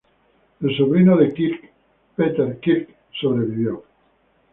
[0.63, 1.63] El sobrino de Kirk,
[2.15, 2.89] Peter Kirk,
[3.21, 3.83] sobrevivió.